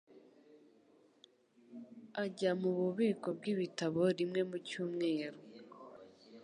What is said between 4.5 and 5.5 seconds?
cyumweru.